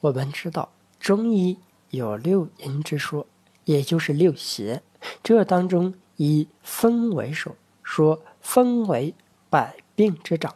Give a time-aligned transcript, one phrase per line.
[0.00, 0.70] 我们知道
[1.00, 1.58] 中医
[1.90, 3.26] 有六淫之说，
[3.64, 4.82] 也就是六邪。
[5.22, 9.14] 这当中以风为首，说风为
[9.50, 10.54] 百病之长，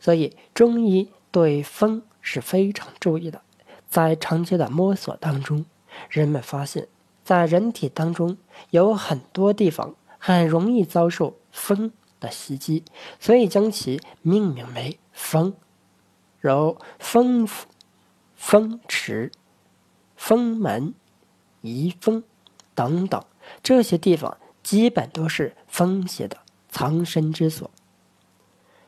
[0.00, 3.42] 所以中医对风是非常注意的。
[3.90, 5.66] 在长期的摸索当中，
[6.08, 6.88] 人们发现，
[7.22, 8.38] 在人体当中
[8.70, 12.84] 有很多地方很容易遭受风的袭击，
[13.20, 15.54] 所以将其命名为风，
[16.40, 17.66] 如风府。
[18.42, 19.30] 风池、
[20.16, 20.94] 风门、
[21.60, 22.24] 遗风
[22.74, 23.24] 等等，
[23.62, 26.36] 这些地方基本都是风邪的
[26.68, 27.70] 藏身之所。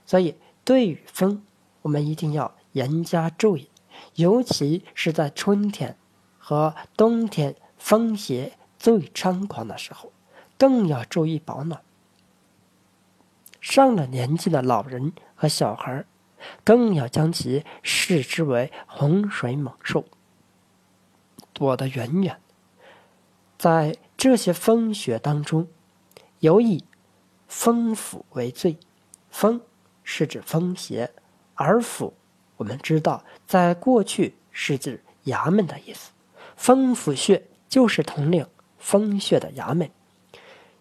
[0.05, 1.45] 所以，对于风，
[1.83, 3.71] 我们一定要严加注意，
[4.17, 5.97] 尤其是在春天
[6.37, 10.13] 和冬天风邪最猖狂的时候，
[10.59, 11.81] 更要注意保暖。
[13.61, 16.05] 上了年纪的老人和小孩
[16.63, 20.05] 更要将其视之为洪水猛兽，
[21.53, 22.39] 躲得远远。
[23.59, 25.69] 在这些风雪当中，
[26.41, 26.85] 尤以
[27.49, 28.77] 风府为最。
[29.31, 29.61] 风
[30.05, 31.11] 是指风邪，
[31.55, 32.15] 而府
[32.57, 36.13] 我们知道，在过去是指衙门的意思。
[36.57, 38.47] 风府穴就是统领
[38.79, 39.91] 风穴的衙门。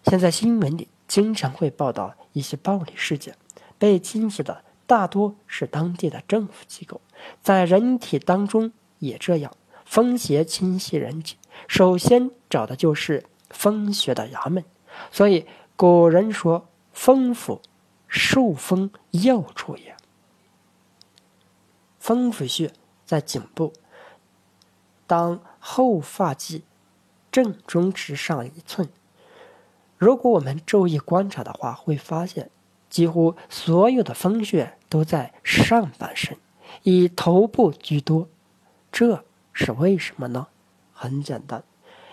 [0.05, 3.35] 现在新闻里经常会报道一些暴力事件，
[3.79, 4.63] 被侵袭的。
[4.85, 7.01] 大多是当地的政府机构，
[7.41, 9.51] 在人体当中也这样。
[9.85, 14.63] 风邪侵袭人体，首先找的就是风穴的衙门。
[15.11, 15.45] 所以
[15.75, 17.61] 古人说：“风府，
[18.07, 19.95] 受风要处也。”
[21.99, 22.71] 风府穴
[23.05, 23.73] 在颈部，
[25.05, 26.63] 当后发际
[27.31, 28.89] 正中之上一寸。
[29.97, 32.49] 如果我们注意观察的话，会发现。
[32.93, 36.37] 几乎所有的风穴都在上半身，
[36.83, 38.29] 以头部居多，
[38.91, 40.45] 这是为什么呢？
[40.93, 41.63] 很简单，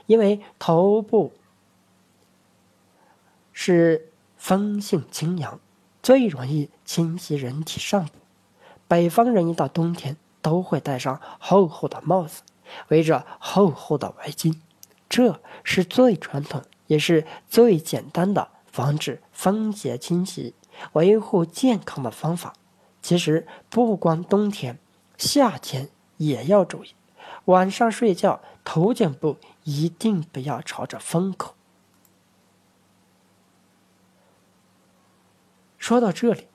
[0.07, 1.35] 因为头部
[3.53, 5.61] 是风性清扬，
[6.03, 8.13] 最容易侵袭人体上部。
[8.89, 12.41] 北方人一到冬天都会戴上厚厚的帽子，
[12.89, 14.57] 围着厚厚的围巾，
[15.11, 20.55] 这是最传统也是最简单的防止风邪侵袭。
[20.93, 22.55] 维护健康的方法，
[23.03, 24.79] 其实不光冬天，
[25.17, 26.95] 夏天也要注意。
[27.47, 31.55] 晚上睡觉，头颈部一定不要朝着风口。
[35.79, 36.47] 说到这里，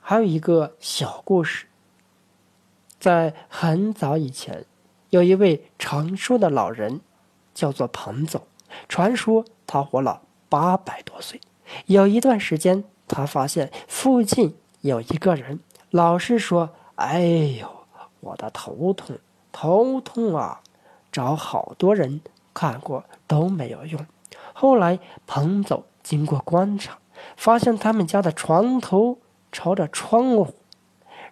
[0.00, 1.66] 还有一个小故事。
[2.98, 4.64] 在很早以前，
[5.10, 7.00] 有一位长寿的老人，
[7.54, 8.46] 叫做彭总。
[8.88, 11.40] 传说他活了八百多岁。
[11.86, 12.84] 有一段时间。
[13.08, 17.20] 他发现附近有一个人老是说：“哎
[17.60, 17.68] 呦，
[18.20, 19.18] 我的头痛，
[19.52, 20.60] 头痛啊！”
[21.12, 22.20] 找好多人
[22.52, 24.06] 看过都没有用。
[24.52, 26.98] 后来彭总经过观察，
[27.36, 29.16] 发现他们家的床头
[29.50, 30.54] 朝着窗户，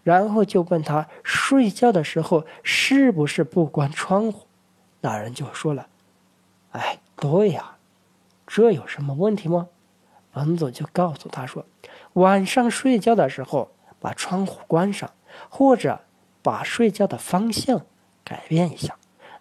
[0.03, 4.47] 然后就问他睡觉的时候是不是不关窗户。
[5.03, 5.89] 那人就说了
[6.73, 7.77] ：“哎，对呀，
[8.47, 9.69] 这有什么问题吗？”
[10.35, 11.65] 彭总就告诉他说
[12.15, 15.13] ：“晚上睡觉的时候把窗户关上，
[15.49, 16.01] 或者
[16.43, 17.87] 把睡觉的方向
[18.25, 18.97] 改变一下。”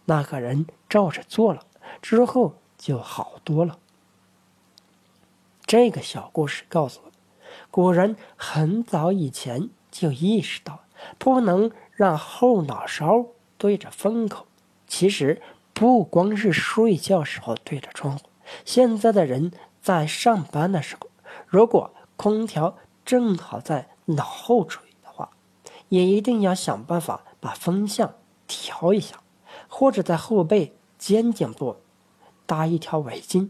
[0.06, 1.66] 那个人照着做了，
[2.00, 3.80] 之后就好多了。
[5.66, 7.12] 这个小故事告诉我，
[7.72, 10.82] 古人很早以前就意识到
[11.18, 13.26] 不能让后脑勺
[13.58, 14.46] 对着风口。
[14.86, 15.42] 其实
[15.74, 18.28] 不光是睡觉时候对着窗户，
[18.64, 19.52] 现在的人。
[19.84, 21.10] 在上班的时候，
[21.46, 25.30] 如果空调正好在脑后吹的话，
[25.90, 28.16] 也一定要想办法把风向
[28.48, 29.22] 调一下，
[29.68, 31.76] 或者在后背、肩颈部
[32.46, 33.50] 搭一条围巾。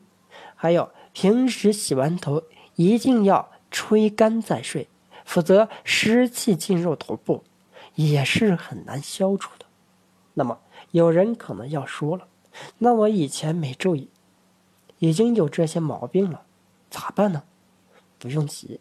[0.56, 2.42] 还有，平时洗完头
[2.76, 4.90] 一定要吹干再睡，
[5.24, 7.44] 否则湿气进入头部
[7.94, 9.66] 也是很难消除的。
[10.34, 10.58] 那么，
[10.90, 12.28] 有人可能要说了，
[12.80, 14.10] 那我以前没注意。
[15.04, 16.44] 已经有这些毛病了，
[16.90, 17.44] 咋办呢？
[18.18, 18.80] 不用急，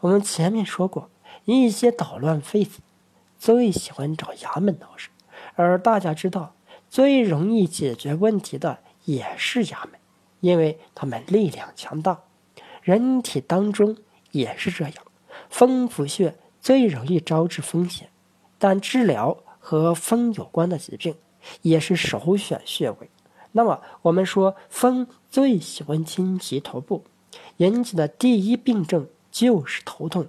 [0.00, 1.08] 我们前面说过，
[1.46, 2.80] 一些捣乱分子
[3.38, 5.08] 最喜欢找衙门闹事，
[5.54, 6.54] 而大家知道，
[6.90, 9.92] 最容易解决问题的也是衙门，
[10.40, 12.20] 因为他们力量强大。
[12.82, 13.96] 人体当中
[14.32, 14.94] 也是这样，
[15.48, 18.10] 风府穴最容易招致风险，
[18.58, 21.16] 但治疗和风有关的疾病
[21.62, 23.08] 也是首选穴位。
[23.52, 27.04] 那么我们说，风最喜欢侵袭头部，
[27.58, 30.26] 引起的第一病症就是头痛。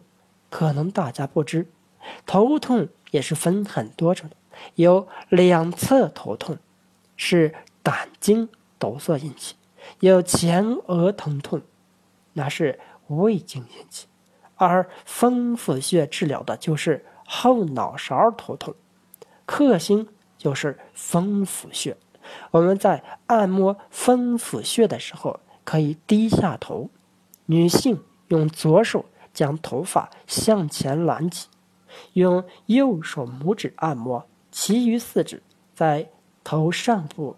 [0.49, 1.67] 可能大家不知，
[2.25, 4.35] 头痛也是分很多种的，
[4.75, 6.57] 有两侧头痛，
[7.15, 9.55] 是胆经堵塞引起；
[10.01, 11.61] 有前额疼痛，
[12.33, 14.07] 那是胃经引起。
[14.55, 18.75] 而风府穴治疗的就是后脑勺头痛，
[19.45, 21.97] 克星就是风府穴。
[22.51, 26.89] 我们在按摩风府穴的时候，可以低下头，
[27.47, 31.47] 女性用左手将头发向前揽起，
[32.13, 35.41] 用右手拇指按摩，其余四指
[35.73, 36.09] 在
[36.43, 37.35] 头上部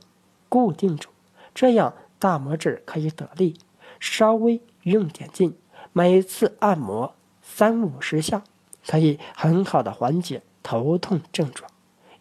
[0.49, 1.09] 固定住，
[1.53, 3.57] 这样大拇指可以得力。
[3.99, 5.55] 稍微用点劲，
[5.93, 8.43] 每次按摩三五十下，
[8.85, 11.69] 可以很好的缓解头痛症状。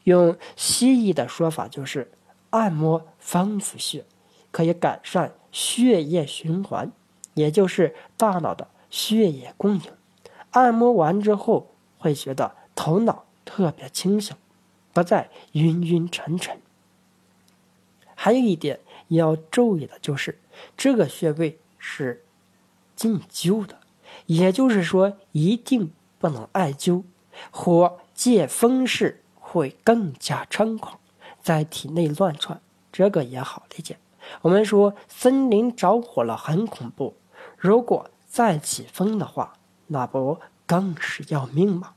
[0.04, 2.12] 用西医的说法就是。
[2.54, 4.04] 按摩方府穴
[4.52, 6.92] 可以改善血液循环，
[7.34, 9.92] 也就是大脑的血液供应。
[10.52, 14.36] 按摩完之后会觉得头脑特别清醒，
[14.92, 16.60] 不再晕晕沉沉。
[18.14, 18.78] 还有一点
[19.08, 20.40] 要注意的就是，
[20.76, 22.24] 这个穴位是
[22.94, 23.80] 禁灸的，
[24.26, 25.90] 也就是说一定
[26.20, 27.02] 不能艾灸，
[27.50, 31.00] 或借风势会更加猖狂。
[31.44, 32.60] 在体内乱窜，
[32.90, 33.98] 这个也好理解。
[34.40, 37.14] 我们说森林着火了很恐怖，
[37.58, 39.52] 如果再起风的话，
[39.88, 41.92] 那不更是要命吗？